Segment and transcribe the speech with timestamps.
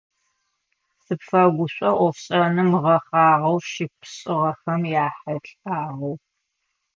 [1.03, 6.15] Сыпфэгушӏо ӏофшӏэным гъэхъагъэу щыпшӏыгъэхэм яхьылӏагъэу.